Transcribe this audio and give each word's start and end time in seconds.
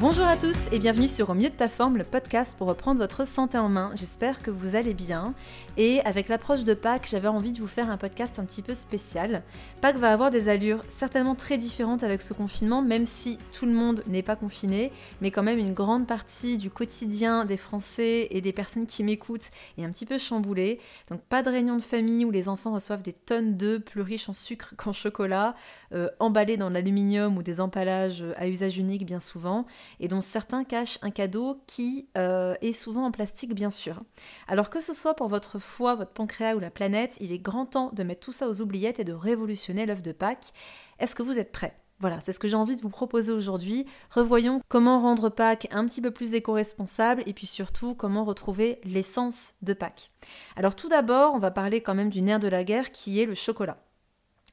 Bonjour 0.00 0.24
à 0.24 0.38
tous 0.38 0.68
et 0.72 0.78
bienvenue 0.78 1.08
sur 1.08 1.28
Au 1.28 1.34
mieux 1.34 1.50
de 1.50 1.54
ta 1.54 1.68
forme, 1.68 1.98
le 1.98 2.04
podcast 2.04 2.56
pour 2.56 2.68
reprendre 2.68 2.98
votre 2.98 3.26
santé 3.26 3.58
en 3.58 3.68
main. 3.68 3.90
J'espère 3.96 4.40
que 4.40 4.50
vous 4.50 4.74
allez 4.74 4.94
bien. 4.94 5.34
Et 5.76 6.00
avec 6.06 6.30
l'approche 6.30 6.64
de 6.64 6.72
Pâques, 6.72 7.06
j'avais 7.10 7.28
envie 7.28 7.52
de 7.52 7.60
vous 7.60 7.66
faire 7.66 7.90
un 7.90 7.98
podcast 7.98 8.38
un 8.38 8.46
petit 8.46 8.62
peu 8.62 8.72
spécial. 8.72 9.42
Pâques 9.82 9.98
va 9.98 10.10
avoir 10.10 10.30
des 10.30 10.48
allures 10.48 10.82
certainement 10.88 11.34
très 11.34 11.58
différentes 11.58 12.02
avec 12.02 12.22
ce 12.22 12.32
confinement, 12.32 12.80
même 12.80 13.04
si 13.04 13.36
tout 13.52 13.66
le 13.66 13.72
monde 13.72 14.02
n'est 14.06 14.22
pas 14.22 14.36
confiné, 14.36 14.90
mais 15.20 15.30
quand 15.30 15.42
même 15.42 15.58
une 15.58 15.74
grande 15.74 16.06
partie 16.06 16.56
du 16.56 16.70
quotidien 16.70 17.44
des 17.44 17.58
Français 17.58 18.28
et 18.30 18.40
des 18.40 18.54
personnes 18.54 18.86
qui 18.86 19.04
m'écoutent 19.04 19.50
est 19.76 19.84
un 19.84 19.90
petit 19.90 20.06
peu 20.06 20.16
chamboulée. 20.16 20.80
Donc 21.10 21.20
pas 21.20 21.42
de 21.42 21.50
réunion 21.50 21.76
de 21.76 21.82
famille 21.82 22.24
où 22.24 22.30
les 22.30 22.48
enfants 22.48 22.72
reçoivent 22.72 23.02
des 23.02 23.12
tonnes 23.12 23.58
d'œufs 23.58 23.82
plus 23.82 24.00
riches 24.00 24.30
en 24.30 24.34
sucre 24.34 24.72
qu'en 24.78 24.94
chocolat, 24.94 25.54
euh, 25.92 26.08
emballés 26.20 26.56
dans 26.56 26.70
l'aluminium 26.70 27.36
ou 27.36 27.42
des 27.42 27.60
emballages 27.60 28.24
à 28.38 28.48
usage 28.48 28.78
unique 28.78 29.04
bien 29.04 29.20
souvent 29.20 29.66
et 29.98 30.08
dont 30.08 30.20
certains 30.20 30.64
cachent 30.64 30.98
un 31.02 31.10
cadeau 31.10 31.62
qui 31.66 32.08
euh, 32.16 32.54
est 32.60 32.72
souvent 32.72 33.04
en 33.04 33.10
plastique 33.10 33.54
bien 33.54 33.70
sûr. 33.70 34.02
Alors 34.48 34.70
que 34.70 34.80
ce 34.80 34.94
soit 34.94 35.14
pour 35.14 35.28
votre 35.28 35.58
foie, 35.58 35.94
votre 35.94 36.12
pancréas 36.12 36.54
ou 36.54 36.60
la 36.60 36.70
planète, 36.70 37.16
il 37.20 37.32
est 37.32 37.38
grand 37.38 37.66
temps 37.66 37.90
de 37.92 38.02
mettre 38.02 38.20
tout 38.20 38.32
ça 38.32 38.48
aux 38.48 38.60
oubliettes 38.60 39.00
et 39.00 39.04
de 39.04 39.12
révolutionner 39.12 39.86
l'œuf 39.86 40.02
de 40.02 40.12
Pâques. 40.12 40.52
Est-ce 40.98 41.14
que 41.14 41.22
vous 41.22 41.38
êtes 41.38 41.52
prêts? 41.52 41.76
Voilà, 42.00 42.18
c'est 42.20 42.32
ce 42.32 42.38
que 42.38 42.48
j'ai 42.48 42.56
envie 42.56 42.76
de 42.76 42.80
vous 42.80 42.88
proposer 42.88 43.30
aujourd'hui. 43.30 43.84
Revoyons 44.10 44.62
comment 44.68 44.98
rendre 44.98 45.28
Pâques 45.28 45.68
un 45.70 45.84
petit 45.86 46.00
peu 46.00 46.10
plus 46.10 46.32
éco-responsable 46.32 47.22
et 47.26 47.34
puis 47.34 47.46
surtout 47.46 47.94
comment 47.94 48.24
retrouver 48.24 48.80
l'essence 48.84 49.54
de 49.60 49.74
Pâques. 49.74 50.10
Alors 50.56 50.74
tout 50.74 50.88
d'abord, 50.88 51.34
on 51.34 51.38
va 51.38 51.50
parler 51.50 51.82
quand 51.82 51.94
même 51.94 52.08
du 52.08 52.22
nerf 52.22 52.40
de 52.40 52.48
la 52.48 52.64
guerre 52.64 52.90
qui 52.90 53.20
est 53.20 53.26
le 53.26 53.34
chocolat. 53.34 53.76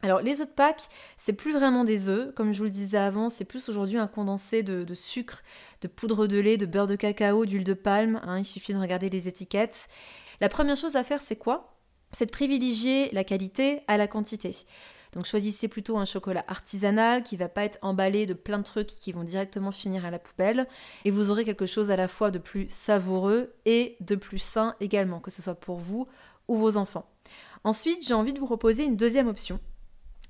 Alors 0.04 0.22
les 0.22 0.42
œufs 0.42 0.48
de 0.48 0.54
Pâques, 0.54 0.90
c'est 1.18 1.34
plus 1.34 1.54
vraiment 1.54 1.84
des 1.84 2.08
œufs, 2.08 2.34
comme 2.36 2.54
je 2.54 2.60
vous 2.60 2.66
le 2.66 2.70
disais 2.70 2.98
avant, 2.98 3.30
c'est 3.30 3.46
plus 3.46 3.68
aujourd'hui 3.68 3.98
un 3.98 4.08
condensé 4.08 4.62
de, 4.62 4.94
sucre, 4.94 5.42
de 5.82 5.88
poudre 5.88 6.28
de 6.28 6.38
lait, 6.38 6.58
de 6.58 6.66
beurre 6.68 6.88
de 6.88 6.96
cacao, 6.96 7.46
d'huile 7.46 7.64
de 7.64 7.74
palme, 7.74 8.22
hein, 8.24 8.40
il 8.40 8.46
suffit 8.46 8.74
de 8.74 8.80
regarder 8.80 9.10
les 9.10 9.28
étiquettes. 9.28 9.88
La 10.40 10.50
première 10.50 10.78
chose 10.78 10.96
à 10.96 11.04
faire, 11.04 11.20
c'est 11.20 11.36
quoi? 11.36 11.74
C'est 12.14 12.28
de 12.28 12.32
privilégier 12.32 13.10
la 13.12 13.24
qualité 13.24 13.82
à 13.88 13.98
la 13.98 14.08
quantité. 14.08 14.56
Donc 15.14 15.26
choisissez 15.26 15.68
plutôt 15.68 15.98
un 15.98 16.06
chocolat 16.06 16.46
artisanal 16.48 17.24
qui 17.24 17.38
va 17.38 17.50
pas 17.50 17.64
être 17.64 17.80
emballé 17.82 18.26
de 18.28 18.34
plein 18.34 18.60
de 18.60 18.64
trucs 18.64 18.88
qui 18.88 19.12
vont 19.12 19.24
directement 19.24 19.72
finir 19.72 20.06
à 20.06 20.12
la 20.12 20.20
poubelle 20.20 20.68
et 21.06 21.12
vous 21.12 21.32
aurez 21.32 21.44
quelque 21.44 21.66
chose 21.66 21.90
à 21.90 21.96
la 21.96 22.08
fois 22.08 22.30
de 22.30 22.38
plus 22.38 22.68
savoureux 22.70 23.54
et 23.66 23.98
de 24.02 24.16
plus 24.16 24.40
sain 24.40 24.76
également, 24.80 25.20
que 25.20 25.32
ce 25.32 25.42
soit 25.42 25.56
pour 25.56 25.78
vous 25.78 26.08
ou 26.48 26.58
vos 26.58 26.78
enfants. 26.78 27.10
Ensuite, 27.64 28.08
j'ai 28.08 28.14
envie 28.14 28.34
de 28.34 28.40
vous 28.40 28.46
proposer 28.46 28.84
une 28.84 28.96
deuxième 28.96 29.28
option 29.28 29.60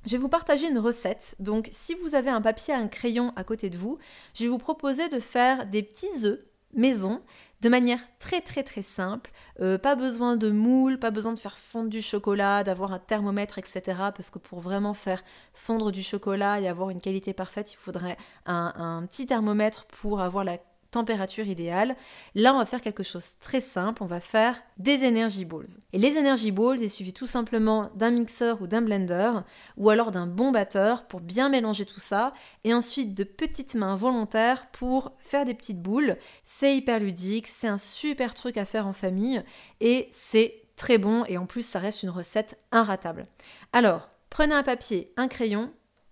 je 0.08 0.14
vais 0.14 0.18
vous 0.18 0.30
partager 0.30 0.68
une 0.70 0.80
recette. 0.80 1.36
Donc, 1.40 1.70
si 1.72 1.94
vous 1.94 2.16
avez 2.16 2.30
un 2.30 2.42
papier 2.42 2.74
et 2.74 2.78
un 2.78 2.88
crayon 2.88 3.34
à 3.36 3.44
côté 3.44 3.70
de 3.70 3.78
vous, 3.78 4.00
je 4.34 4.44
vais 4.44 4.50
vous 4.50 4.58
proposer 4.58 5.10
de 5.10 5.20
faire 5.20 5.68
des 5.68 5.84
petits 5.84 6.26
œufs 6.26 6.40
maison 6.74 7.22
de 7.62 7.70
manière 7.70 8.00
très 8.20 8.42
très 8.42 8.64
très 8.64 8.84
simple. 8.84 9.32
Euh, 9.60 9.78
pas 9.78 9.96
besoin 9.96 10.38
de 10.38 10.50
moule, 10.50 11.00
pas 11.00 11.12
besoin 11.12 11.34
de 11.34 11.40
faire 11.40 11.58
fondre 11.58 11.90
du 11.90 12.02
chocolat, 12.02 12.64
d'avoir 12.64 12.94
un 12.94 13.00
thermomètre, 13.00 13.58
etc. 13.58 13.82
Parce 14.16 14.30
que 14.30 14.40
pour 14.40 14.60
vraiment 14.60 14.94
faire 14.94 15.24
fondre 15.54 15.92
du 15.92 16.04
chocolat 16.04 16.60
et 16.60 16.68
avoir 16.68 16.90
une 16.90 17.02
qualité 17.02 17.34
parfaite, 17.34 17.74
il 17.74 17.78
faudrait 17.78 18.18
un, 18.46 18.74
un 18.76 19.06
petit 19.08 19.26
thermomètre 19.26 19.86
pour 19.86 20.22
avoir 20.22 20.44
la 20.44 20.58
température 20.98 21.48
idéale. 21.48 21.96
Là, 22.34 22.56
on 22.56 22.58
va 22.58 22.66
faire 22.66 22.82
quelque 22.82 23.04
chose 23.04 23.38
très 23.40 23.62
simple, 23.62 24.02
on 24.02 24.08
va 24.08 24.20
faire 24.20 24.60
des 24.78 25.08
energy 25.08 25.46
balls. 25.46 25.80
Et 25.94 26.00
les 26.00 26.18
energy 26.18 26.52
balls, 26.52 26.82
il 26.82 26.90
suffit 26.90 27.14
tout 27.14 27.28
simplement 27.28 27.92
d'un 27.94 28.10
mixeur 28.10 28.62
ou 28.62 28.68
d'un 28.68 28.82
blender 28.82 29.32
ou 29.78 29.92
alors 29.92 30.10
d'un 30.10 30.26
bon 30.26 30.52
batteur 30.52 31.08
pour 31.08 31.22
bien 31.22 31.50
mélanger 31.50 31.86
tout 31.86 32.00
ça 32.00 32.34
et 32.64 32.74
ensuite 32.74 33.14
de 33.14 33.24
petites 33.24 33.76
mains 33.76 33.96
volontaires 33.96 34.68
pour 34.72 35.14
faire 35.20 35.46
des 35.46 35.54
petites 35.54 35.82
boules. 35.82 36.18
C'est 36.44 36.76
hyper 36.76 37.00
ludique, 37.00 37.48
c'est 37.48 37.68
un 37.68 37.78
super 37.78 38.34
truc 38.34 38.58
à 38.58 38.66
faire 38.66 38.88
en 38.88 38.94
famille 38.94 39.44
et 39.80 40.10
c'est 40.12 40.64
très 40.76 40.98
bon 40.98 41.26
et 41.26 41.38
en 41.38 41.46
plus 41.46 41.66
ça 41.66 41.80
reste 41.80 42.02
une 42.02 42.10
recette 42.10 42.58
inratable. 42.72 43.24
Alors, 43.72 44.10
prenez 44.32 44.56
un 44.56 44.64
papier, 44.64 45.14
un 45.16 45.28
crayon, 45.28 45.72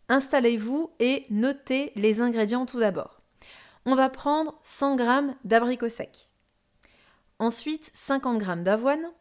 installez-vous 0.09 0.92
et 1.00 1.26
notez 1.32 1.92
les 1.96 2.22
ingrédients 2.22 2.68
tout 2.68 2.80
d'abord 2.80 3.15
on 3.85 3.96
va 3.96 4.09
prendre 4.09 4.57
100 4.63 4.97
g 4.97 5.06
d'abricots 5.44 5.90
secs. 5.90 6.31
Ensuite, 7.40 7.91
50 7.94 8.44
g 8.44 8.63
d'avoine. 8.63 9.12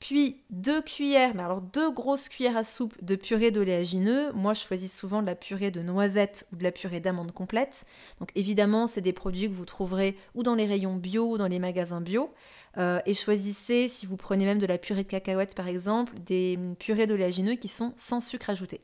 Puis 0.00 0.42
2 0.50 0.82
cuillères, 0.82 1.38
alors 1.40 1.62
deux 1.62 1.90
grosses 1.90 2.28
cuillères 2.28 2.58
à 2.58 2.64
soupe 2.64 2.94
de 3.02 3.16
purée 3.16 3.50
d'oléagineux. 3.50 4.32
Moi, 4.32 4.52
je 4.52 4.60
choisis 4.60 4.94
souvent 4.94 5.22
de 5.22 5.26
la 5.26 5.34
purée 5.34 5.70
de 5.70 5.80
noisettes 5.80 6.46
ou 6.52 6.56
de 6.56 6.62
la 6.62 6.72
purée 6.72 7.00
d'amandes 7.00 7.32
complète. 7.32 7.86
Donc 8.20 8.28
évidemment, 8.34 8.86
c'est 8.86 9.00
des 9.00 9.14
produits 9.14 9.48
que 9.48 9.54
vous 9.54 9.64
trouverez 9.64 10.18
ou 10.34 10.42
dans 10.42 10.56
les 10.56 10.66
rayons 10.66 10.96
bio 10.96 11.30
ou 11.30 11.38
dans 11.38 11.48
les 11.48 11.58
magasins 11.58 12.02
bio. 12.02 12.34
Euh, 12.76 13.00
et 13.06 13.14
choisissez, 13.14 13.88
si 13.88 14.04
vous 14.04 14.18
prenez 14.18 14.44
même 14.44 14.58
de 14.58 14.66
la 14.66 14.76
purée 14.76 15.04
de 15.04 15.08
cacahuètes 15.08 15.54
par 15.54 15.68
exemple, 15.68 16.12
des 16.18 16.58
purées 16.78 17.06
d'oléagineux 17.06 17.54
qui 17.54 17.68
sont 17.68 17.94
sans 17.96 18.20
sucre 18.20 18.50
ajouté. 18.50 18.82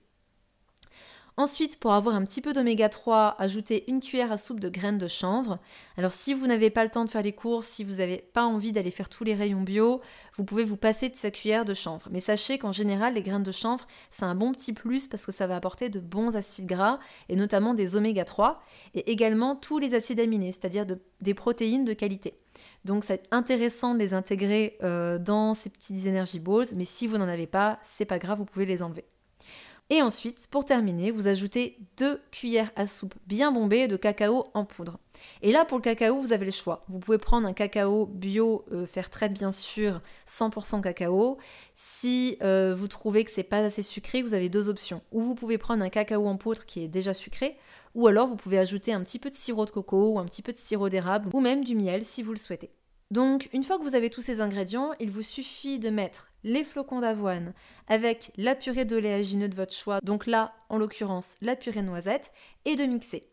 Ensuite, 1.41 1.81
pour 1.81 1.95
avoir 1.95 2.17
un 2.17 2.27
petit 2.27 2.43
peu 2.43 2.53
d'oméga 2.53 2.91
3, 2.91 3.37
ajoutez 3.39 3.91
une 3.91 4.01
cuillère 4.01 4.31
à 4.31 4.37
soupe 4.37 4.61
de 4.61 4.69
graines 4.69 4.99
de 4.99 5.09
chanvre. 5.09 5.59
Alors 5.97 6.12
si 6.12 6.34
vous 6.34 6.47
n'avez 6.47 6.69
pas 6.69 6.84
le 6.84 6.91
temps 6.91 7.06
de 7.06 7.09
faire 7.09 7.23
des 7.23 7.33
courses, 7.33 7.67
si 7.67 7.83
vous 7.83 7.95
n'avez 7.95 8.19
pas 8.19 8.45
envie 8.45 8.73
d'aller 8.73 8.91
faire 8.91 9.09
tous 9.09 9.25
les 9.25 9.34
rayons 9.34 9.62
bio, 9.62 10.03
vous 10.37 10.45
pouvez 10.45 10.65
vous 10.65 10.77
passer 10.77 11.09
de 11.09 11.17
sa 11.17 11.31
cuillère 11.31 11.65
de 11.65 11.73
chanvre. 11.73 12.09
Mais 12.11 12.21
sachez 12.21 12.59
qu'en 12.59 12.73
général, 12.73 13.15
les 13.15 13.23
graines 13.23 13.43
de 13.43 13.53
chanvre, 13.53 13.87
c'est 14.11 14.27
un 14.27 14.34
bon 14.34 14.53
petit 14.53 14.75
plus 14.75 15.09
parce 15.09 15.25
que 15.25 15.33
ça 15.33 15.47
va 15.47 15.56
apporter 15.56 15.89
de 15.89 15.99
bons 15.99 16.37
acides 16.37 16.67
gras 16.67 16.99
et 17.31 17.37
notamment 17.37 17.72
des 17.72 17.97
oméga 17.97 18.27
3 18.27 18.62
et 18.93 19.11
également 19.11 19.57
tous 19.57 19.78
les 19.78 19.95
acides 19.95 20.21
aminés, 20.21 20.53
c'est-à-dire 20.53 20.84
des 21.22 21.33
protéines 21.33 21.87
de 21.87 21.95
qualité. 21.95 22.34
Donc 22.84 23.03
c'est 23.03 23.27
intéressant 23.31 23.95
de 23.95 23.99
les 23.99 24.12
intégrer 24.12 24.77
euh, 24.83 25.17
dans 25.17 25.55
ces 25.55 25.71
petits 25.71 26.07
energy 26.07 26.39
balls, 26.39 26.67
mais 26.77 26.84
si 26.84 27.07
vous 27.07 27.17
n'en 27.17 27.28
avez 27.28 27.47
pas, 27.47 27.78
c'est 27.83 28.05
pas 28.05 28.19
grave, 28.19 28.37
vous 28.37 28.45
pouvez 28.45 28.67
les 28.67 28.83
enlever. 28.83 29.07
Et 29.93 30.03
ensuite, 30.03 30.47
pour 30.53 30.65
terminer, 30.65 31.11
vous 31.11 31.27
ajoutez 31.27 31.77
2 31.97 32.23
cuillères 32.31 32.71
à 32.77 32.87
soupe 32.87 33.17
bien 33.27 33.51
bombées 33.51 33.89
de 33.89 33.97
cacao 33.97 34.45
en 34.55 34.65
poudre. 34.65 35.01
Et 35.43 35.51
là, 35.51 35.65
pour 35.65 35.78
le 35.78 35.83
cacao, 35.83 36.21
vous 36.21 36.33
avez 36.33 36.47
le 36.47 36.53
choix. 36.53 36.84
Vous 36.89 37.01
pouvez 37.01 37.19
prendre 37.19 37.49
un 37.49 37.53
cacao 37.53 38.06
bio, 38.06 38.65
euh, 38.71 38.87
faire 38.87 39.11
traite 39.11 39.33
bien 39.33 39.51
sûr, 39.51 40.01
100% 40.28 40.81
cacao. 40.81 41.39
Si 41.75 42.37
euh, 42.41 42.73
vous 42.73 42.87
trouvez 42.87 43.25
que 43.25 43.33
c'est 43.33 43.43
pas 43.43 43.59
assez 43.59 43.83
sucré, 43.83 44.23
vous 44.23 44.33
avez 44.33 44.49
deux 44.49 44.69
options. 44.69 45.03
Ou 45.11 45.23
vous 45.23 45.34
pouvez 45.34 45.59
prendre 45.59 45.83
un 45.83 45.89
cacao 45.89 46.25
en 46.25 46.37
poudre 46.37 46.65
qui 46.67 46.84
est 46.84 46.89
déjà 46.89 47.12
sucré, 47.12 47.57
ou 47.97 48.07
alors 48.07 48.28
vous 48.28 48.37
pouvez 48.37 48.61
ajouter 48.61 48.93
un 48.93 49.03
petit 49.03 49.19
peu 49.19 49.28
de 49.28 49.34
sirop 49.34 49.67
de 49.67 49.71
coco 49.71 50.12
ou 50.12 50.19
un 50.21 50.25
petit 50.25 50.43
peu 50.43 50.53
de 50.53 50.59
sirop 50.59 50.89
d'érable, 50.89 51.31
ou 51.33 51.41
même 51.41 51.65
du 51.65 51.75
miel 51.75 52.05
si 52.05 52.22
vous 52.22 52.31
le 52.31 52.39
souhaitez. 52.39 52.71
Donc, 53.10 53.48
une 53.53 53.65
fois 53.65 53.76
que 53.76 53.82
vous 53.82 53.97
avez 53.97 54.09
tous 54.09 54.21
ces 54.21 54.41
ingrédients, 54.41 54.93
il 55.00 55.10
vous 55.10 55.22
suffit 55.22 55.81
de 55.81 55.91
mettre 55.91 56.31
les 56.44 56.62
flocons 56.62 57.00
d'avoine 57.00 57.54
avec 57.88 58.31
la 58.37 58.54
purée 58.54 58.84
d'oléagineux 58.84 59.48
de 59.48 59.56
votre 59.56 59.75
choix, 59.75 60.00
donc 60.03 60.26
là, 60.26 60.54
en 60.69 60.78
l'occurrence, 60.78 61.34
la 61.41 61.56
purée 61.56 61.82
noisette, 61.82 62.32
et 62.65 62.76
de 62.76 62.84
mixer. 62.84 63.28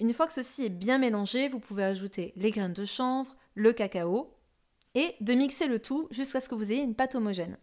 Une 0.00 0.12
fois 0.12 0.26
que 0.26 0.32
ceci 0.32 0.64
est 0.64 0.68
bien 0.68 0.98
mélangé, 0.98 1.48
vous 1.48 1.60
pouvez 1.60 1.84
ajouter 1.84 2.32
les 2.36 2.50
graines 2.50 2.72
de 2.72 2.84
chanvre, 2.84 3.36
le 3.54 3.72
cacao, 3.72 4.34
et 4.96 5.14
de 5.20 5.34
mixer 5.34 5.68
le 5.68 5.78
tout 5.78 6.08
jusqu'à 6.10 6.40
ce 6.40 6.48
que 6.48 6.56
vous 6.56 6.72
ayez 6.72 6.82
une 6.82 6.96
pâte 6.96 7.14
homogène. 7.14 7.56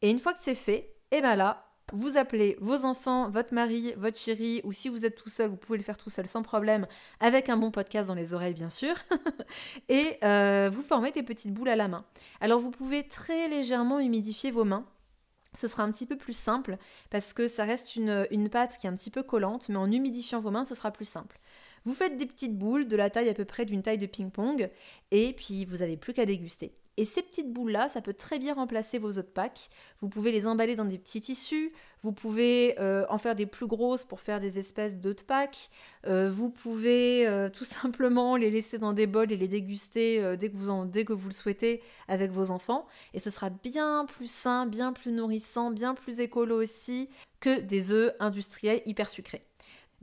Et 0.00 0.10
une 0.10 0.20
fois 0.20 0.32
que 0.32 0.40
c'est 0.40 0.54
fait, 0.54 0.94
et 1.10 1.20
bien 1.20 1.36
là, 1.36 1.63
vous 1.92 2.16
appelez 2.16 2.56
vos 2.60 2.84
enfants, 2.84 3.28
votre 3.28 3.52
mari, 3.54 3.92
votre 3.96 4.18
chéri, 4.18 4.60
ou 4.64 4.72
si 4.72 4.88
vous 4.88 5.04
êtes 5.04 5.16
tout 5.16 5.28
seul, 5.28 5.48
vous 5.48 5.56
pouvez 5.56 5.78
le 5.78 5.84
faire 5.84 5.98
tout 5.98 6.10
seul 6.10 6.26
sans 6.26 6.42
problème, 6.42 6.86
avec 7.20 7.48
un 7.48 7.56
bon 7.56 7.70
podcast 7.70 8.08
dans 8.08 8.14
les 8.14 8.34
oreilles 8.34 8.54
bien 8.54 8.70
sûr, 8.70 8.94
et 9.88 10.18
euh, 10.24 10.70
vous 10.72 10.82
formez 10.82 11.12
des 11.12 11.22
petites 11.22 11.52
boules 11.52 11.68
à 11.68 11.76
la 11.76 11.88
main. 11.88 12.04
Alors 12.40 12.60
vous 12.60 12.70
pouvez 12.70 13.06
très 13.06 13.48
légèrement 13.48 14.00
humidifier 14.00 14.50
vos 14.50 14.64
mains. 14.64 14.86
Ce 15.56 15.68
sera 15.68 15.84
un 15.84 15.90
petit 15.92 16.06
peu 16.06 16.16
plus 16.16 16.36
simple 16.36 16.78
parce 17.10 17.32
que 17.32 17.46
ça 17.46 17.64
reste 17.64 17.94
une 17.94 18.48
pâte 18.50 18.76
qui 18.78 18.88
est 18.88 18.90
un 18.90 18.96
petit 18.96 19.10
peu 19.10 19.22
collante, 19.22 19.68
mais 19.68 19.76
en 19.76 19.90
humidifiant 19.90 20.40
vos 20.40 20.50
mains, 20.50 20.64
ce 20.64 20.74
sera 20.74 20.90
plus 20.90 21.04
simple. 21.04 21.38
Vous 21.84 21.94
faites 21.94 22.16
des 22.16 22.26
petites 22.26 22.58
boules 22.58 22.88
de 22.88 22.96
la 22.96 23.10
taille 23.10 23.28
à 23.28 23.34
peu 23.34 23.44
près 23.44 23.64
d'une 23.64 23.82
taille 23.82 23.98
de 23.98 24.06
ping-pong, 24.06 24.70
et 25.10 25.32
puis 25.34 25.64
vous 25.66 25.76
n'avez 25.76 25.96
plus 25.96 26.12
qu'à 26.12 26.26
déguster. 26.26 26.74
Et 26.96 27.04
ces 27.04 27.22
petites 27.22 27.52
boules-là, 27.52 27.88
ça 27.88 28.00
peut 28.00 28.14
très 28.14 28.38
bien 28.38 28.54
remplacer 28.54 28.98
vos 28.98 29.18
autres 29.18 29.32
packs. 29.32 29.68
Vous 30.00 30.08
pouvez 30.08 30.30
les 30.30 30.46
emballer 30.46 30.76
dans 30.76 30.84
des 30.84 30.98
petits 30.98 31.20
tissus, 31.20 31.72
vous 32.02 32.12
pouvez 32.12 32.78
euh, 32.78 33.04
en 33.08 33.18
faire 33.18 33.34
des 33.34 33.46
plus 33.46 33.66
grosses 33.66 34.04
pour 34.04 34.20
faire 34.20 34.38
des 34.38 34.58
espèces 34.58 34.98
d'autres 34.98 35.24
packs, 35.24 35.70
euh, 36.06 36.30
vous 36.30 36.50
pouvez 36.50 37.26
euh, 37.26 37.48
tout 37.48 37.64
simplement 37.64 38.36
les 38.36 38.50
laisser 38.50 38.78
dans 38.78 38.92
des 38.92 39.06
bols 39.06 39.32
et 39.32 39.36
les 39.36 39.48
déguster 39.48 40.36
dès, 40.36 40.50
que 40.50 40.56
vous 40.56 40.84
dès 40.84 41.04
que 41.04 41.12
vous 41.12 41.28
le 41.28 41.34
souhaitez 41.34 41.82
avec 42.06 42.30
vos 42.30 42.50
enfants. 42.50 42.86
Et 43.12 43.18
ce 43.18 43.30
sera 43.30 43.50
bien 43.50 44.06
plus 44.06 44.30
sain, 44.30 44.66
bien 44.66 44.92
plus 44.92 45.10
nourrissant, 45.10 45.70
bien 45.70 45.94
plus 45.94 46.20
écolo 46.20 46.62
aussi 46.62 47.08
que 47.40 47.60
des 47.60 47.92
œufs 47.92 48.12
industriels 48.20 48.82
hyper 48.86 49.10
sucrés. 49.10 49.44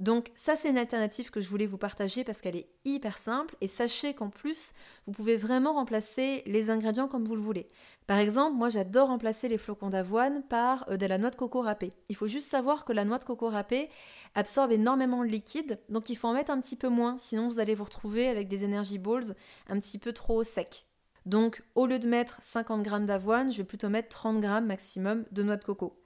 Donc 0.01 0.31
ça 0.33 0.55
c'est 0.55 0.69
une 0.69 0.79
alternative 0.79 1.29
que 1.29 1.41
je 1.41 1.47
voulais 1.47 1.67
vous 1.67 1.77
partager 1.77 2.23
parce 2.23 2.41
qu'elle 2.41 2.55
est 2.55 2.67
hyper 2.85 3.19
simple 3.19 3.55
et 3.61 3.67
sachez 3.67 4.15
qu'en 4.15 4.31
plus 4.31 4.73
vous 5.05 5.13
pouvez 5.13 5.35
vraiment 5.35 5.73
remplacer 5.73 6.41
les 6.47 6.71
ingrédients 6.71 7.07
comme 7.07 7.23
vous 7.23 7.35
le 7.35 7.41
voulez. 7.41 7.67
Par 8.07 8.17
exemple, 8.17 8.57
moi 8.57 8.69
j'adore 8.69 9.09
remplacer 9.09 9.47
les 9.47 9.59
flocons 9.59 9.91
d'avoine 9.91 10.41
par 10.41 10.89
euh, 10.89 10.97
de 10.97 11.05
la 11.05 11.19
noix 11.19 11.29
de 11.29 11.35
coco 11.35 11.61
râpée. 11.61 11.93
Il 12.09 12.15
faut 12.15 12.25
juste 12.25 12.49
savoir 12.49 12.83
que 12.83 12.93
la 12.93 13.05
noix 13.05 13.19
de 13.19 13.25
coco 13.25 13.47
râpée 13.47 13.91
absorbe 14.33 14.71
énormément 14.71 15.23
de 15.23 15.29
liquide, 15.29 15.79
donc 15.87 16.09
il 16.09 16.15
faut 16.15 16.27
en 16.27 16.33
mettre 16.33 16.51
un 16.51 16.59
petit 16.59 16.75
peu 16.75 16.89
moins, 16.89 17.19
sinon 17.19 17.47
vous 17.47 17.59
allez 17.59 17.75
vous 17.75 17.83
retrouver 17.83 18.27
avec 18.27 18.47
des 18.47 18.65
energy 18.65 18.97
balls 18.97 19.35
un 19.69 19.79
petit 19.79 19.99
peu 19.99 20.13
trop 20.13 20.43
secs. 20.43 20.87
Donc 21.27 21.61
au 21.75 21.85
lieu 21.85 21.99
de 21.99 22.07
mettre 22.07 22.41
50 22.41 22.83
g 22.83 23.05
d'avoine, 23.05 23.51
je 23.51 23.57
vais 23.57 23.65
plutôt 23.65 23.89
mettre 23.89 24.09
30 24.09 24.41
g 24.41 24.61
maximum 24.61 25.25
de 25.31 25.43
noix 25.43 25.57
de 25.57 25.63
coco. 25.63 26.00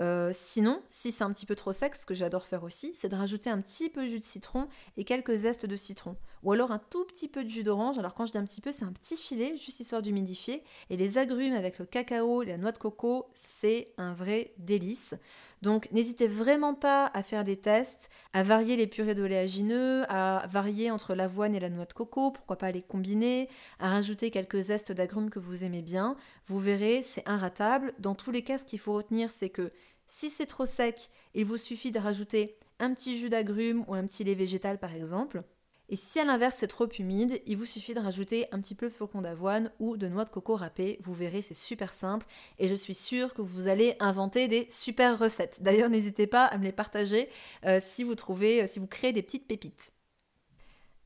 Euh, 0.00 0.30
sinon, 0.32 0.82
si 0.88 1.12
c'est 1.12 1.24
un 1.24 1.32
petit 1.32 1.46
peu 1.46 1.54
trop 1.54 1.72
sec, 1.72 1.94
ce 1.94 2.06
que 2.06 2.14
j'adore 2.14 2.46
faire 2.46 2.64
aussi, 2.64 2.92
c'est 2.94 3.08
de 3.08 3.16
rajouter 3.16 3.50
un 3.50 3.60
petit 3.60 3.88
peu 3.88 4.04
de 4.04 4.08
jus 4.08 4.20
de 4.20 4.24
citron 4.24 4.68
et 4.96 5.04
quelques 5.04 5.34
zestes 5.34 5.66
de 5.66 5.76
citron. 5.76 6.16
Ou 6.44 6.52
alors 6.52 6.70
un 6.70 6.78
tout 6.78 7.04
petit 7.06 7.26
peu 7.26 7.42
de 7.42 7.48
jus 7.48 7.64
d'orange. 7.64 7.98
Alors 7.98 8.14
quand 8.14 8.26
je 8.26 8.32
dis 8.32 8.38
un 8.38 8.44
petit 8.44 8.60
peu, 8.60 8.70
c'est 8.70 8.84
un 8.84 8.92
petit 8.92 9.16
filet, 9.16 9.56
juste 9.56 9.80
histoire 9.80 10.02
d'humidifier. 10.02 10.62
Et 10.90 10.96
les 10.96 11.18
agrumes 11.18 11.54
avec 11.54 11.78
le 11.78 11.86
cacao 11.86 12.42
la 12.42 12.58
noix 12.58 12.72
de 12.72 12.78
coco, 12.78 13.26
c'est 13.34 13.92
un 13.96 14.12
vrai 14.12 14.52
délice. 14.58 15.14
Donc 15.62 15.90
n'hésitez 15.92 16.26
vraiment 16.26 16.74
pas 16.74 17.10
à 17.14 17.22
faire 17.22 17.42
des 17.42 17.56
tests, 17.56 18.10
à 18.34 18.42
varier 18.42 18.76
les 18.76 18.86
purées 18.86 19.14
d'oléagineux, 19.14 20.04
à 20.10 20.46
varier 20.50 20.90
entre 20.90 21.14
l'avoine 21.14 21.54
et 21.54 21.60
la 21.60 21.70
noix 21.70 21.86
de 21.86 21.94
coco, 21.94 22.30
pourquoi 22.30 22.56
pas 22.56 22.70
les 22.70 22.82
combiner, 22.82 23.48
à 23.78 23.88
rajouter 23.88 24.30
quelques 24.30 24.60
zestes 24.60 24.92
d'agrumes 24.92 25.30
que 25.30 25.38
vous 25.38 25.64
aimez 25.64 25.80
bien. 25.80 26.16
Vous 26.46 26.60
verrez, 26.60 27.00
c'est 27.02 27.26
inratable. 27.26 27.94
Dans 27.98 28.14
tous 28.14 28.30
les 28.30 28.42
cas, 28.42 28.58
ce 28.58 28.66
qu'il 28.66 28.78
faut 28.78 28.92
retenir, 28.92 29.30
c'est 29.30 29.48
que 29.48 29.72
si 30.06 30.28
c'est 30.28 30.44
trop 30.44 30.66
sec, 30.66 31.08
il 31.34 31.46
vous 31.46 31.56
suffit 31.56 31.92
de 31.92 31.98
rajouter 31.98 32.58
un 32.78 32.92
petit 32.92 33.16
jus 33.16 33.30
d'agrumes 33.30 33.84
ou 33.88 33.94
un 33.94 34.06
petit 34.06 34.24
lait 34.24 34.34
végétal 34.34 34.78
par 34.78 34.94
exemple. 34.94 35.42
Et 35.90 35.96
si 35.96 36.18
à 36.18 36.24
l'inverse 36.24 36.56
c'est 36.58 36.66
trop 36.66 36.88
humide, 36.98 37.40
il 37.46 37.56
vous 37.56 37.66
suffit 37.66 37.92
de 37.92 38.00
rajouter 38.00 38.46
un 38.52 38.60
petit 38.60 38.74
peu 38.74 38.88
de 38.88 38.92
flocon 38.92 39.20
d'avoine 39.20 39.70
ou 39.78 39.96
de 39.96 40.08
noix 40.08 40.24
de 40.24 40.30
coco 40.30 40.56
râpée. 40.56 40.98
Vous 41.02 41.12
verrez, 41.12 41.42
c'est 41.42 41.54
super 41.54 41.92
simple 41.92 42.26
et 42.58 42.68
je 42.68 42.74
suis 42.74 42.94
sûre 42.94 43.34
que 43.34 43.42
vous 43.42 43.68
allez 43.68 43.96
inventer 44.00 44.48
des 44.48 44.66
super 44.70 45.18
recettes. 45.18 45.62
D'ailleurs, 45.62 45.90
n'hésitez 45.90 46.26
pas 46.26 46.46
à 46.46 46.56
me 46.56 46.64
les 46.64 46.72
partager 46.72 47.28
euh, 47.66 47.80
si 47.82 48.02
vous 48.02 48.14
trouvez, 48.14 48.62
euh, 48.62 48.66
si 48.66 48.78
vous 48.78 48.86
créez 48.86 49.12
des 49.12 49.22
petites 49.22 49.46
pépites. 49.46 49.92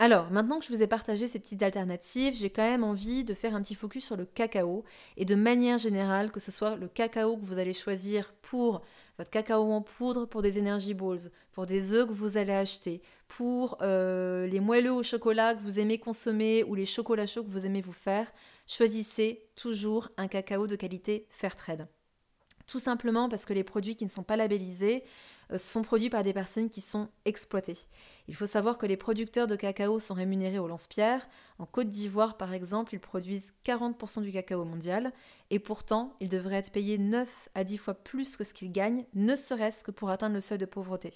Alors, 0.01 0.31
maintenant 0.31 0.61
que 0.61 0.65
je 0.65 0.73
vous 0.73 0.81
ai 0.81 0.87
partagé 0.87 1.27
ces 1.27 1.41
petites 1.41 1.65
alternatives, 1.65 2.37
j'ai 2.37 2.51
quand 2.51 2.63
même 2.63 2.85
envie 2.85 3.25
de 3.25 3.35
faire 3.35 3.57
un 3.57 3.63
petit 3.63 3.75
focus 3.75 4.05
sur 4.07 4.17
le 4.17 4.27
cacao 4.27 4.85
et 5.17 5.25
de 5.25 5.35
manière 5.35 5.77
générale, 5.77 6.31
que 6.31 6.39
ce 6.39 6.53
soit 6.53 6.77
le 6.77 6.87
cacao 6.87 7.37
que 7.37 7.45
vous 7.45 7.59
allez 7.59 7.73
choisir 7.73 8.33
pour 8.41 8.83
votre 9.19 9.31
cacao 9.31 9.73
en 9.73 9.83
poudre, 9.83 10.25
pour 10.25 10.41
des 10.41 10.61
energy 10.61 10.95
balls, 10.95 11.33
pour 11.51 11.67
des 11.67 11.93
œufs 11.93 12.07
que 12.07 12.13
vous 12.13 12.37
allez 12.37 12.53
acheter, 12.53 13.03
pour 13.29 13.79
euh, 13.83 14.47
les 14.47 14.61
moelleux 14.61 14.93
au 14.93 15.03
chocolat 15.03 15.55
que 15.55 15.61
vous 15.61 15.79
aimez 15.79 15.99
consommer 15.99 16.65
ou 16.65 16.75
les 16.75 16.87
chocolats 16.87 17.27
chauds 17.27 17.45
que 17.45 17.51
vous 17.51 17.67
aimez 17.67 17.83
vous 17.83 17.93
faire, 17.93 18.33
choisissez 18.67 19.47
toujours 19.55 20.09
un 20.17 20.29
cacao 20.29 20.67
de 20.67 20.77
qualité 20.77 21.27
Fairtrade. 21.29 21.89
Tout 22.67 22.79
simplement 22.79 23.29
parce 23.29 23.47
que 23.47 23.55
les 23.55 23.65
produits 23.65 23.97
qui 23.97 24.05
ne 24.05 24.11
sont 24.11 24.23
pas 24.23 24.37
labellisés 24.37 25.05
euh, 25.53 25.59
sont 25.59 25.83
produits 25.83 26.11
par 26.11 26.23
des 26.23 26.35
personnes 26.35 26.69
qui 26.69 26.83
sont 26.83 27.09
exploitées. 27.25 27.79
Il 28.29 28.35
faut 28.35 28.47
savoir 28.47 28.77
que 28.77 28.85
les 28.85 28.99
producteurs 28.99 29.47
de 29.47 29.57
cacao 29.57 29.99
sont 29.99 30.15
rémunérés 30.15 30.59
au 30.59 30.69
lance-pierre. 30.69 31.27
En 31.59 31.65
Côte 31.65 31.89
d'Ivoire, 31.89 32.37
par 32.37 32.53
exemple, 32.53 32.95
ils 32.95 33.01
produisent 33.01 33.55
40% 33.65 34.23
du 34.23 34.33
cacao 34.33 34.65
mondial 34.65 35.13
et 35.51 35.59
pourtant, 35.59 36.15
ils 36.21 36.29
devraient 36.29 36.57
être 36.57 36.73
payés 36.73 36.99
9 36.99 37.49
à 37.55 37.65
10 37.65 37.79
fois 37.79 37.95
plus 37.95 38.37
que 38.37 38.45
ce 38.45 38.53
qu'ils 38.53 38.73
gagnent, 38.73 39.07
ne 39.15 39.35
serait-ce 39.35 39.83
que 39.83 39.91
pour 39.91 40.11
atteindre 40.11 40.35
le 40.35 40.43
seuil 40.43 40.59
de 40.59 40.67
pauvreté. 40.67 41.15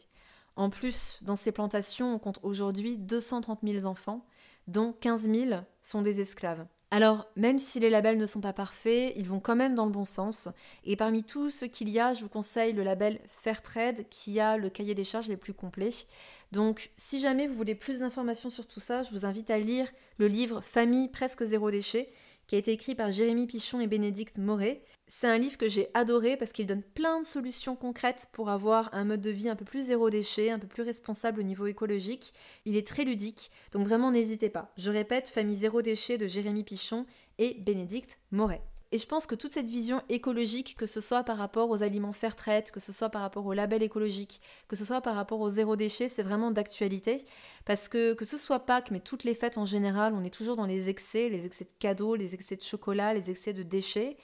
En 0.56 0.70
plus, 0.70 1.18
dans 1.22 1.36
ces 1.36 1.52
plantations, 1.52 2.14
on 2.14 2.18
compte 2.18 2.38
aujourd'hui 2.42 2.96
230 2.98 3.60
000 3.62 3.86
enfants, 3.86 4.24
dont 4.66 4.92
15 4.92 5.30
000 5.30 5.60
sont 5.80 6.02
des 6.02 6.20
esclaves. 6.20 6.66
Alors, 6.90 7.26
même 7.36 7.58
si 7.58 7.80
les 7.80 7.88
labels 7.88 8.18
ne 8.18 8.26
sont 8.26 8.42
pas 8.42 8.52
parfaits, 8.52 9.14
ils 9.16 9.26
vont 9.26 9.40
quand 9.40 9.56
même 9.56 9.74
dans 9.74 9.86
le 9.86 9.92
bon 9.92 10.04
sens. 10.04 10.48
Et 10.84 10.94
parmi 10.94 11.24
tous 11.24 11.48
ceux 11.48 11.66
qu'il 11.66 11.88
y 11.88 11.98
a, 11.98 12.12
je 12.12 12.22
vous 12.22 12.28
conseille 12.28 12.74
le 12.74 12.82
label 12.82 13.18
Fairtrade 13.28 14.06
qui 14.10 14.38
a 14.40 14.58
le 14.58 14.68
cahier 14.68 14.94
des 14.94 15.02
charges 15.02 15.28
les 15.28 15.38
plus 15.38 15.54
complets. 15.54 16.04
Donc, 16.52 16.90
si 16.96 17.18
jamais 17.18 17.46
vous 17.46 17.54
voulez 17.54 17.74
plus 17.74 18.00
d'informations 18.00 18.50
sur 18.50 18.66
tout 18.66 18.78
ça, 18.78 19.02
je 19.02 19.10
vous 19.10 19.24
invite 19.24 19.48
à 19.48 19.58
lire 19.58 19.90
le 20.18 20.26
livre 20.28 20.60
Famille 20.60 21.08
presque 21.08 21.44
zéro 21.44 21.70
déchet 21.70 22.12
qui 22.46 22.54
a 22.54 22.58
été 22.58 22.72
écrit 22.72 22.94
par 22.94 23.10
Jérémy 23.10 23.46
Pichon 23.46 23.80
et 23.80 23.86
Bénédicte 23.86 24.38
Moret. 24.38 24.82
C'est 25.06 25.26
un 25.26 25.38
livre 25.38 25.58
que 25.58 25.68
j'ai 25.68 25.88
adoré 25.94 26.36
parce 26.36 26.52
qu'il 26.52 26.66
donne 26.66 26.82
plein 26.82 27.20
de 27.20 27.24
solutions 27.24 27.76
concrètes 27.76 28.28
pour 28.32 28.50
avoir 28.50 28.88
un 28.92 29.04
mode 29.04 29.20
de 29.20 29.30
vie 29.30 29.48
un 29.48 29.56
peu 29.56 29.64
plus 29.64 29.86
zéro 29.86 30.10
déchet, 30.10 30.50
un 30.50 30.58
peu 30.58 30.66
plus 30.66 30.82
responsable 30.82 31.40
au 31.40 31.44
niveau 31.44 31.66
écologique. 31.66 32.32
Il 32.64 32.76
est 32.76 32.86
très 32.86 33.04
ludique, 33.04 33.50
donc 33.72 33.86
vraiment 33.86 34.10
n'hésitez 34.10 34.48
pas. 34.48 34.72
Je 34.76 34.90
répète, 34.90 35.28
Famille 35.28 35.56
zéro 35.56 35.82
déchet 35.82 36.18
de 36.18 36.26
Jérémy 36.26 36.64
Pichon 36.64 37.06
et 37.38 37.54
Bénédicte 37.60 38.18
Moret. 38.30 38.62
Et 38.94 38.98
je 38.98 39.06
pense 39.06 39.26
que 39.26 39.34
toute 39.34 39.52
cette 39.52 39.70
vision 39.70 40.02
écologique, 40.10 40.76
que 40.76 40.84
ce 40.84 41.00
soit 41.00 41.24
par 41.24 41.38
rapport 41.38 41.70
aux 41.70 41.82
aliments 41.82 42.12
fair 42.12 42.36
trade, 42.36 42.70
que 42.70 42.78
ce 42.78 42.92
soit 42.92 43.08
par 43.08 43.22
rapport 43.22 43.46
au 43.46 43.54
label 43.54 43.82
écologique, 43.82 44.42
que 44.68 44.76
ce 44.76 44.84
soit 44.84 45.00
par 45.00 45.14
rapport 45.14 45.40
au 45.40 45.48
zéro 45.48 45.76
déchet, 45.76 46.10
c'est 46.10 46.22
vraiment 46.22 46.50
d'actualité. 46.50 47.24
Parce 47.64 47.88
que 47.88 48.12
que 48.12 48.26
ce 48.26 48.36
soit 48.36 48.60
Pâques, 48.66 48.90
mais 48.90 49.00
toutes 49.00 49.24
les 49.24 49.34
fêtes 49.34 49.56
en 49.56 49.64
général, 49.64 50.12
on 50.12 50.22
est 50.22 50.34
toujours 50.34 50.56
dans 50.56 50.66
les 50.66 50.90
excès, 50.90 51.30
les 51.30 51.46
excès 51.46 51.64
de 51.64 51.72
cadeaux, 51.78 52.14
les 52.16 52.34
excès 52.34 52.54
de 52.54 52.60
chocolat, 52.60 53.14
les 53.14 53.30
excès 53.30 53.54
de 53.54 53.62
déchets. 53.62 54.18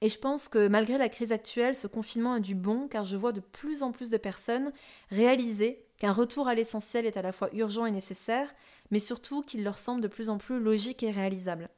Et 0.00 0.08
je 0.08 0.18
pense 0.18 0.48
que 0.48 0.66
malgré 0.66 0.98
la 0.98 1.08
crise 1.08 1.30
actuelle, 1.30 1.76
ce 1.76 1.86
confinement 1.86 2.32
a 2.32 2.40
du 2.40 2.56
bon, 2.56 2.88
car 2.88 3.04
je 3.04 3.16
vois 3.16 3.30
de 3.30 3.38
plus 3.38 3.84
en 3.84 3.92
plus 3.92 4.10
de 4.10 4.16
personnes 4.16 4.72
réaliser 5.10 5.86
qu'un 5.98 6.12
retour 6.12 6.48
à 6.48 6.56
l'essentiel 6.56 7.06
est 7.06 7.16
à 7.16 7.22
la 7.22 7.30
fois 7.30 7.50
urgent 7.54 7.86
et 7.86 7.92
nécessaire, 7.92 8.52
mais 8.90 8.98
surtout 8.98 9.42
qu'il 9.42 9.62
leur 9.62 9.78
semble 9.78 10.00
de 10.00 10.08
plus 10.08 10.28
en 10.28 10.38
plus 10.38 10.58
logique 10.58 11.04
et 11.04 11.12
réalisable. 11.12 11.70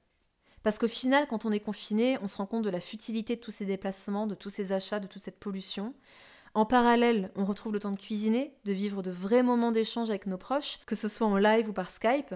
Parce 0.64 0.78
qu'au 0.78 0.88
final, 0.88 1.26
quand 1.28 1.44
on 1.44 1.52
est 1.52 1.61
confiné, 1.61 2.19
on 2.22 2.26
se 2.26 2.38
rend 2.38 2.46
compte 2.46 2.64
de 2.64 2.70
la 2.70 2.81
futilité 2.81 3.37
de 3.37 3.40
tous 3.40 3.50
ces 3.50 3.66
déplacements, 3.66 4.26
de 4.26 4.34
tous 4.34 4.50
ces 4.50 4.72
achats, 4.72 4.99
de 4.99 5.06
toute 5.06 5.22
cette 5.22 5.38
pollution. 5.38 5.94
En 6.55 6.64
parallèle, 6.64 7.31
on 7.37 7.44
retrouve 7.44 7.75
le 7.75 7.81
temps 7.81 7.90
de 7.90 8.00
cuisiner, 8.00 8.55
de 8.64 8.72
vivre 8.72 9.02
de 9.02 9.11
vrais 9.11 9.43
moments 9.43 9.72
d'échange 9.72 10.08
avec 10.08 10.26
nos 10.26 10.38
proches, 10.38 10.81
que 10.87 10.94
ce 10.94 11.06
soit 11.06 11.26
en 11.26 11.37
live 11.37 11.69
ou 11.69 11.75
par 11.75 11.90
Skype. 11.90 12.34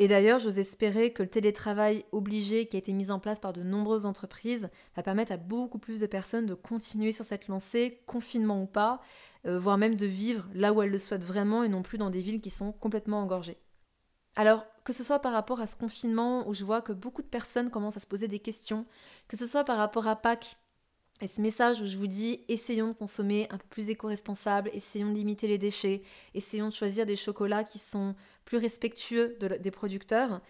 Et 0.00 0.08
d'ailleurs, 0.08 0.40
j'ose 0.40 0.58
espérer 0.58 1.12
que 1.12 1.22
le 1.22 1.28
télétravail 1.28 2.04
obligé 2.10 2.66
qui 2.66 2.76
a 2.76 2.78
été 2.80 2.92
mis 2.92 3.12
en 3.12 3.20
place 3.20 3.38
par 3.38 3.52
de 3.52 3.62
nombreuses 3.62 4.06
entreprises 4.06 4.70
va 4.96 5.02
permettre 5.04 5.30
à 5.30 5.36
beaucoup 5.36 5.78
plus 5.78 6.00
de 6.00 6.06
personnes 6.06 6.46
de 6.46 6.54
continuer 6.54 7.12
sur 7.12 7.24
cette 7.24 7.46
lancée, 7.46 8.00
confinement 8.06 8.62
ou 8.62 8.66
pas, 8.66 9.00
euh, 9.46 9.58
voire 9.58 9.78
même 9.78 9.94
de 9.94 10.06
vivre 10.06 10.48
là 10.54 10.72
où 10.72 10.82
elles 10.82 10.90
le 10.90 10.98
souhaitent 10.98 11.24
vraiment 11.24 11.62
et 11.62 11.68
non 11.68 11.82
plus 11.82 11.98
dans 11.98 12.10
des 12.10 12.22
villes 12.22 12.40
qui 12.40 12.50
sont 12.50 12.72
complètement 12.72 13.20
engorgées. 13.20 13.58
Alors, 14.36 14.64
que 14.84 14.92
ce 14.92 15.04
soit 15.04 15.20
par 15.20 15.32
rapport 15.32 15.60
à 15.60 15.66
ce 15.66 15.76
confinement 15.76 16.48
où 16.48 16.54
je 16.54 16.64
vois 16.64 16.82
que 16.82 16.92
beaucoup 16.92 17.22
de 17.22 17.26
personnes 17.26 17.70
commencent 17.70 17.96
à 17.96 18.00
se 18.00 18.06
poser 18.06 18.28
des 18.28 18.38
questions, 18.38 18.86
que 19.28 19.36
ce 19.36 19.46
soit 19.46 19.64
par 19.64 19.78
rapport 19.78 20.08
à 20.08 20.16
Pâques 20.16 20.56
et 21.20 21.26
ce 21.26 21.42
message 21.42 21.80
où 21.80 21.86
je 21.86 21.96
vous 21.96 22.06
dis 22.06 22.44
essayons 22.48 22.88
de 22.88 22.92
consommer 22.94 23.46
un 23.50 23.58
peu 23.58 23.66
plus 23.68 23.90
éco-responsable, 23.90 24.70
essayons 24.72 25.10
de 25.10 25.16
limiter 25.16 25.46
les 25.46 25.58
déchets, 25.58 26.02
essayons 26.34 26.68
de 26.68 26.72
choisir 26.72 27.04
des 27.04 27.16
chocolats 27.16 27.64
qui 27.64 27.78
sont 27.78 28.14
plus 28.46 28.56
respectueux 28.56 29.36
des 29.60 29.70
producteurs, 29.70 30.40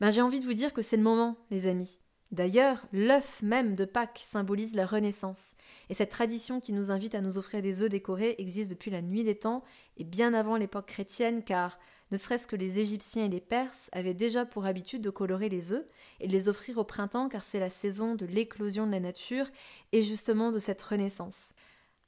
ben 0.00 0.10
j'ai 0.10 0.22
envie 0.22 0.40
de 0.40 0.44
vous 0.44 0.54
dire 0.54 0.72
que 0.72 0.82
c'est 0.82 0.96
le 0.96 1.02
moment, 1.02 1.36
les 1.50 1.68
amis. 1.68 2.00
D'ailleurs, 2.32 2.84
l'œuf 2.92 3.40
même 3.42 3.76
de 3.76 3.84
Pâques 3.84 4.20
symbolise 4.20 4.74
la 4.74 4.84
renaissance, 4.84 5.54
et 5.88 5.94
cette 5.94 6.10
tradition 6.10 6.58
qui 6.58 6.72
nous 6.72 6.90
invite 6.90 7.14
à 7.14 7.20
nous 7.20 7.38
offrir 7.38 7.62
des 7.62 7.82
œufs 7.82 7.88
décorés 7.88 8.34
existe 8.38 8.68
depuis 8.68 8.90
la 8.90 9.00
nuit 9.00 9.22
des 9.22 9.38
temps 9.38 9.62
et 9.96 10.02
bien 10.02 10.34
avant 10.34 10.56
l'époque 10.56 10.86
chrétienne, 10.86 11.44
car 11.44 11.78
ne 12.10 12.16
serait-ce 12.16 12.46
que 12.46 12.56
les 12.56 12.78
Égyptiens 12.78 13.24
et 13.24 13.28
les 13.28 13.40
Perses 13.40 13.90
avaient 13.92 14.14
déjà 14.14 14.46
pour 14.46 14.66
habitude 14.66 15.02
de 15.02 15.10
colorer 15.10 15.48
les 15.48 15.72
œufs 15.72 15.86
et 16.20 16.28
de 16.28 16.32
les 16.32 16.48
offrir 16.48 16.78
au 16.78 16.84
printemps, 16.84 17.28
car 17.28 17.42
c'est 17.42 17.60
la 17.60 17.70
saison 17.70 18.14
de 18.14 18.26
l'éclosion 18.26 18.86
de 18.86 18.92
la 18.92 19.00
nature 19.00 19.46
et 19.92 20.02
justement 20.02 20.52
de 20.52 20.58
cette 20.58 20.82
renaissance. 20.82 21.52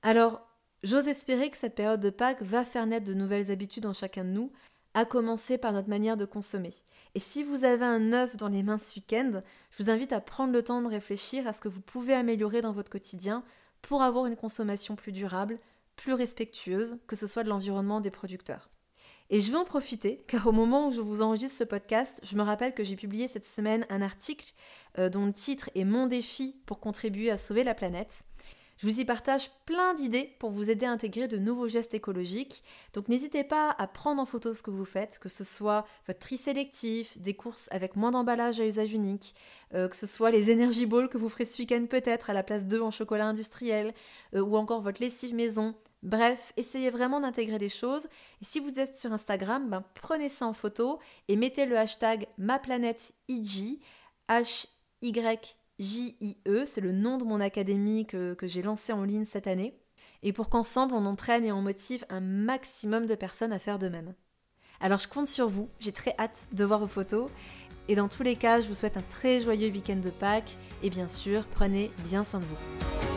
Alors, 0.02 0.40
j'ose 0.84 1.08
espérer 1.08 1.50
que 1.50 1.56
cette 1.56 1.74
période 1.74 2.00
de 2.00 2.10
Pâques 2.10 2.42
va 2.42 2.64
faire 2.64 2.86
naître 2.86 3.06
de 3.06 3.14
nouvelles 3.14 3.50
habitudes 3.50 3.86
en 3.86 3.92
chacun 3.92 4.24
de 4.24 4.30
nous, 4.30 4.52
à 4.94 5.04
commencer 5.04 5.58
par 5.58 5.72
notre 5.72 5.88
manière 5.88 6.16
de 6.16 6.24
consommer. 6.24 6.72
Et 7.14 7.20
si 7.20 7.42
vous 7.42 7.64
avez 7.64 7.84
un 7.84 8.12
œuf 8.12 8.36
dans 8.36 8.48
les 8.48 8.62
mains 8.62 8.78
ce 8.78 8.96
week-end, 8.96 9.42
je 9.70 9.82
vous 9.82 9.90
invite 9.90 10.12
à 10.12 10.20
prendre 10.20 10.52
le 10.52 10.62
temps 10.62 10.82
de 10.82 10.88
réfléchir 10.88 11.46
à 11.46 11.52
ce 11.52 11.60
que 11.60 11.68
vous 11.68 11.80
pouvez 11.80 12.14
améliorer 12.14 12.62
dans 12.62 12.72
votre 12.72 12.90
quotidien 12.90 13.44
pour 13.82 14.02
avoir 14.02 14.26
une 14.26 14.36
consommation 14.36 14.96
plus 14.96 15.12
durable, 15.12 15.58
plus 15.96 16.14
respectueuse, 16.14 16.98
que 17.06 17.16
ce 17.16 17.26
soit 17.26 17.44
de 17.44 17.48
l'environnement 17.48 18.00
des 18.00 18.10
producteurs. 18.10 18.70
Et 19.30 19.40
je 19.40 19.52
vais 19.52 19.58
en 19.58 19.64
profiter, 19.64 20.24
car 20.28 20.46
au 20.46 20.52
moment 20.52 20.88
où 20.88 20.92
je 20.92 21.00
vous 21.00 21.22
enregistre 21.22 21.58
ce 21.58 21.64
podcast, 21.64 22.20
je 22.22 22.36
me 22.36 22.42
rappelle 22.42 22.74
que 22.74 22.84
j'ai 22.84 22.96
publié 22.96 23.28
cette 23.28 23.44
semaine 23.44 23.86
un 23.90 24.02
article 24.02 24.52
euh, 24.98 25.08
dont 25.08 25.26
le 25.26 25.32
titre 25.32 25.70
est 25.74 25.84
Mon 25.84 26.06
défi 26.06 26.56
pour 26.66 26.80
contribuer 26.80 27.30
à 27.30 27.38
sauver 27.38 27.64
la 27.64 27.74
planète. 27.74 28.24
Je 28.78 28.86
vous 28.86 29.00
y 29.00 29.04
partage 29.04 29.50
plein 29.66 29.92
d'idées 29.94 30.36
pour 30.38 30.50
vous 30.50 30.70
aider 30.70 30.86
à 30.86 30.92
intégrer 30.92 31.26
de 31.26 31.36
nouveaux 31.36 31.66
gestes 31.66 31.94
écologiques. 31.94 32.62
Donc 32.94 33.08
n'hésitez 33.08 33.42
pas 33.42 33.74
à 33.76 33.88
prendre 33.88 34.22
en 34.22 34.24
photo 34.24 34.54
ce 34.54 34.62
que 34.62 34.70
vous 34.70 34.84
faites, 34.84 35.18
que 35.18 35.28
ce 35.28 35.42
soit 35.42 35.84
votre 36.06 36.20
tri 36.20 36.38
sélectif, 36.38 37.18
des 37.18 37.34
courses 37.34 37.68
avec 37.72 37.96
moins 37.96 38.12
d'emballage 38.12 38.60
à 38.60 38.66
usage 38.66 38.92
unique, 38.92 39.34
euh, 39.74 39.88
que 39.88 39.96
ce 39.96 40.06
soit 40.06 40.30
les 40.30 40.52
energy 40.52 40.86
balls 40.86 41.08
que 41.08 41.18
vous 41.18 41.28
ferez 41.28 41.44
ce 41.44 41.60
week-end 41.60 41.84
peut-être 41.90 42.30
à 42.30 42.32
la 42.32 42.44
place 42.44 42.66
d'eux 42.66 42.80
en 42.80 42.92
chocolat 42.92 43.26
industriel, 43.26 43.92
euh, 44.36 44.42
ou 44.42 44.56
encore 44.56 44.80
votre 44.80 45.02
lessive 45.02 45.34
maison, 45.34 45.74
Bref, 46.02 46.52
essayez 46.56 46.90
vraiment 46.90 47.20
d'intégrer 47.20 47.58
des 47.58 47.68
choses. 47.68 48.08
Si 48.40 48.60
vous 48.60 48.78
êtes 48.78 48.94
sur 48.96 49.12
Instagram, 49.12 49.68
ben, 49.68 49.84
prenez 49.94 50.28
ça 50.28 50.46
en 50.46 50.52
photo 50.52 51.00
et 51.26 51.36
mettez 51.36 51.66
le 51.66 51.76
hashtag 51.76 52.28
MaPlanèteIG, 52.38 53.80
H-Y-J-I-E, 54.28 55.54
c'est 56.66 56.80
le 56.80 56.92
nom 56.92 57.18
de 57.18 57.24
mon 57.24 57.40
académie 57.40 58.06
que, 58.06 58.34
que 58.34 58.46
j'ai 58.46 58.62
lancé 58.62 58.92
en 58.92 59.02
ligne 59.02 59.24
cette 59.24 59.48
année. 59.48 59.76
Et 60.22 60.32
pour 60.32 60.48
qu'ensemble 60.48 60.94
on 60.94 61.04
entraîne 61.06 61.44
et 61.44 61.52
on 61.52 61.62
motive 61.62 62.04
un 62.08 62.20
maximum 62.20 63.06
de 63.06 63.14
personnes 63.14 63.52
à 63.52 63.58
faire 63.58 63.78
de 63.78 63.88
même. 63.88 64.14
Alors 64.80 64.98
je 64.98 65.08
compte 65.08 65.28
sur 65.28 65.48
vous, 65.48 65.68
j'ai 65.80 65.92
très 65.92 66.14
hâte 66.18 66.46
de 66.52 66.64
voir 66.64 66.78
vos 66.80 66.86
photos. 66.86 67.30
Et 67.88 67.94
dans 67.94 68.08
tous 68.08 68.22
les 68.22 68.36
cas, 68.36 68.60
je 68.60 68.68
vous 68.68 68.74
souhaite 68.74 68.98
un 68.98 69.02
très 69.02 69.40
joyeux 69.40 69.70
week-end 69.70 69.96
de 69.96 70.10
Pâques. 70.10 70.58
Et 70.82 70.90
bien 70.90 71.08
sûr, 71.08 71.46
prenez 71.46 71.90
bien 72.04 72.22
soin 72.22 72.40
de 72.40 72.44
vous. 72.44 73.07